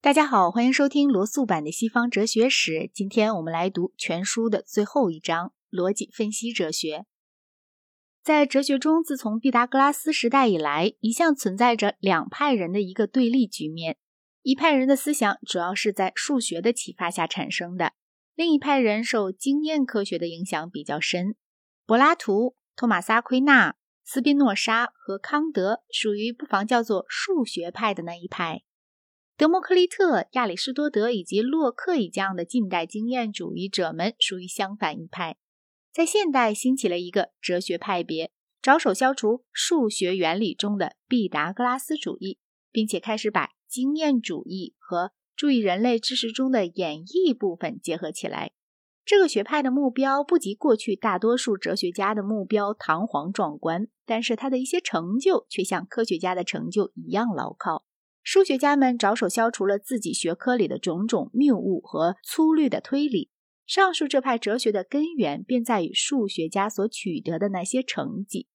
[0.00, 2.88] 大家好，欢迎收听罗素版的西方哲学史。
[2.94, 7.04] 今天我们来读全书的最后一章——逻辑分析哲学。
[8.22, 13.98] 在哲学中，自从毕达哥拉斯时代以来，一向存在着两派人的一个对立局面。
[14.42, 17.92] 一派人的思想主要是在数学的启发下产生的，
[18.36, 21.34] 另一派人受经验科学的影响比较深。
[21.84, 23.74] 柏拉图、托马斯·阿奎那、
[24.04, 28.62] 斯宾诺莎和康德属于不妨叫做数学派的那一派。
[29.38, 35.36] 德谟克利特、亚里士多德以及洛克以这样的近代经验主义者们属于相反一派，
[35.92, 42.40] 在现代兴起了一个哲学派别，着手消除数学原理中的毕达哥拉斯主义，
[42.72, 48.50] 并且开始把经验主义和注意人类知识中的演绎部分结合起来。
[49.04, 57.84] 这个学派的目标不及过去大多数哲学家的目标堂皇壮观，但是他的一些成就却像科学家的成就一样牢靠。
[58.30, 63.30] 数学家们着手消除了自己学科里的种种谬误和粗略的推理。
[63.64, 68.46] 上述这派哲学的根源便在于数学家所取得的那些成绩。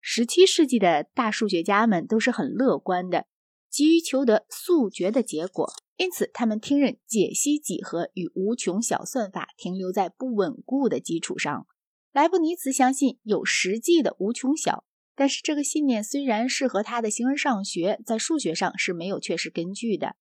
[0.00, 3.26] 十七世纪的大数学家们都是很乐观的，
[3.68, 11.66] 急于求得速决的结果，因此他们听任解析几何与无穷小算法停留在不稳固的基础上。
[12.12, 14.86] 莱布尼茨相信有实际的无穷小。
[15.20, 20.16] 但是这个信念虽然适合他的形而上学，在数学上是没有确实根据的。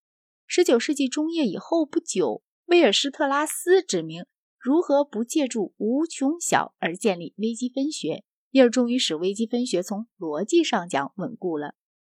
[0.46, 4.26] 十九世纪中叶以后不久，威尔施特拉斯指明
[4.60, 11.76] 如何不借助无穷小而建立微积分学，因而终于使微积分学从逻辑上讲稳固了。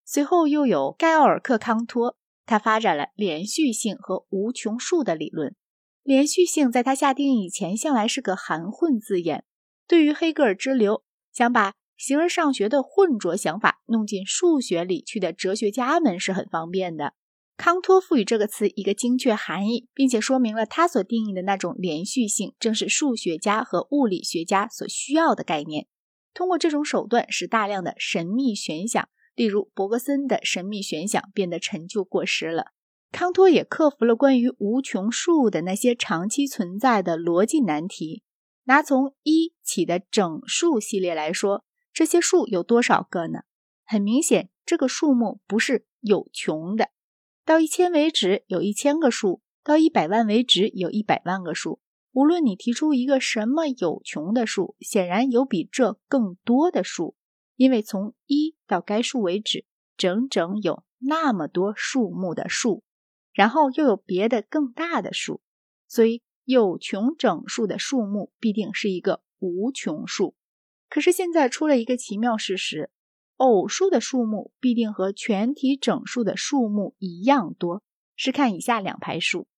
[0.06, 5.55] 随后又有盖奥尔克康托，他发展了连续性和无穷数的理论。
[6.03, 9.45] 连续性在他下定义以前向来是个含混字眼，
[9.86, 17.12] 对于黑格尔之流想把形而上学的混浊想法弄进数学里去的哲学家们是很方便的。
[17.59, 25.87] 康托赋予这个词一个精确含义，并且说明了他所定义的那种连续性正是数学家和物理学家所需要的概念。
[26.33, 32.69] 通过这种手段，使大量的神秘玄想，例如伯格森的神秘玄想，变得陈旧过时了。
[33.13, 38.23] 康托也克服了关于无穷数的那些长期存在的逻辑难题。
[38.64, 41.63] 拿从一起的整数系列来说。
[42.00, 43.40] 这些数有多少个呢？
[43.84, 46.88] 很明显，这个数目不是有穷的。
[47.44, 51.78] 到一千为止有一千个数，到一百万为止有一百万个数。
[52.12, 57.16] 无论你提出一个什么有穷的数，显然有比这更多的数，
[57.56, 59.67] 因为从一到该数为止，
[59.98, 62.82] 整整有那么多数目的数，
[63.34, 65.42] 然后又有别的更大的数，
[65.86, 70.34] 所以有穷整数的数目必定是一个无穷数。
[70.90, 72.90] 可是现在出了一个奇妙事实：
[73.36, 77.83] 偶数的数目必定和全体整数的数目一样多。
[78.17, 79.48] 是看以下两排数：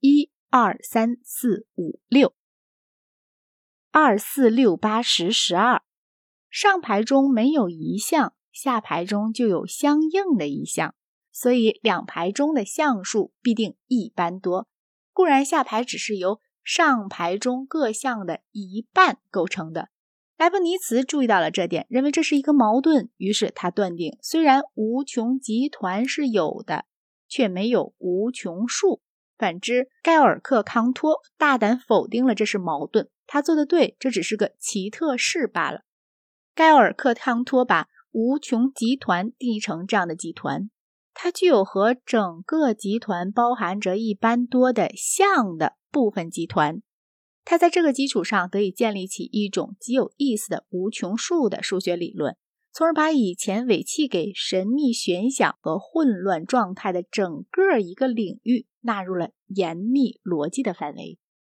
[0.00, 2.34] 一、二、三、四、五、六，
[3.90, 5.82] 二、四、六、八、十、十二。
[6.48, 10.94] 上排中没有一项，下排中就有相应的一项，
[11.30, 14.66] 所以两排中的项数必定一般多。
[15.12, 19.90] 固然下排只是由上排中各项的一半构成的。
[20.38, 26.84] 莱布尼茨注意到了这点，认为这是一个矛盾，于是他断定，虽然无穷集团是有的，
[27.28, 29.02] 却没有无穷数。
[29.36, 35.80] 反之，盖尔克康托大胆否定了这是矛盾，他做的对，这只是个奇特事罢了。
[36.54, 40.70] 盖尔克康托把无穷集团定义成这样的集团：
[41.14, 46.80] 它具有和整个集团包含着一般多的像的部分集团。
[47.44, 52.36] 他在这个基础上得以建立起一种极有意思的无穷数的数学理论，
[52.72, 61.18] 从而把以前尾气给神秘玄想和混乱状态的整个一个领域纳入了严密逻辑的范围。